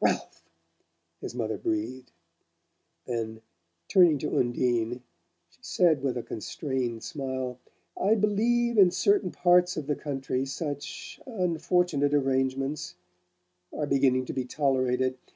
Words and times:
"RALPH!" 0.00 0.44
his 1.20 1.34
mother 1.34 1.58
breathed; 1.58 2.12
then, 3.06 3.42
turning 3.88 4.16
to 4.18 4.38
Undine, 4.38 5.02
she 5.50 5.58
said 5.60 6.02
with 6.04 6.16
a 6.16 6.22
constrained 6.22 7.02
smile: 7.02 7.58
"I 8.00 8.14
believe 8.14 8.78
in 8.78 8.92
certain 8.92 9.32
parts 9.32 9.76
of 9.76 9.88
the 9.88 9.96
country 9.96 10.46
such 10.46 11.18
unfortunate 11.26 12.14
arrangements 12.14 12.94
are 13.76 13.86
beginning 13.88 14.24
to 14.26 14.32
be 14.32 14.44
tolerated. 14.44 15.18